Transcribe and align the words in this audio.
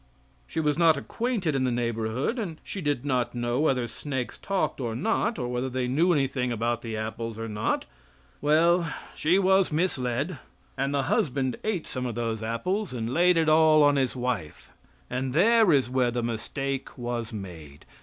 She 0.47 0.59
was 0.59 0.79
not 0.79 0.97
acquainted 0.97 1.53
in 1.53 1.63
the 1.63 1.69
neighborhood, 1.69 2.39
and 2.39 2.59
she 2.63 2.81
did 2.81 3.05
not 3.05 3.35
know 3.35 3.59
whether 3.59 3.85
snakes 3.85 4.39
talked 4.39 4.81
or 4.81 4.95
not, 4.95 5.37
or 5.37 5.47
whether 5.47 5.69
they 5.69 5.87
knew 5.87 6.11
anything 6.11 6.51
about 6.51 6.81
the 6.81 6.97
apples 6.97 7.37
or 7.37 7.47
not. 7.47 7.85
Well, 8.41 8.91
she 9.13 9.37
was 9.37 9.71
misled, 9.71 10.39
and 10.75 10.91
the 10.91 11.03
husband 11.03 11.57
ate 11.63 11.85
some 11.85 12.07
of 12.07 12.15
those 12.15 12.41
apples 12.41 12.95
and 12.95 13.13
laid 13.13 13.37
it 13.37 13.47
all 13.47 13.83
on 13.83 13.95
his 13.95 14.15
wife; 14.15 14.71
and 15.07 15.33
there 15.33 15.71
is 15.71 15.87
where 15.87 16.09
the 16.09 16.23
mistake 16.23 16.97
was 16.97 17.31
made. 17.31 17.85